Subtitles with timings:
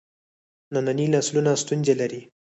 [0.73, 2.21] ننني نسلونه ستونزې لري.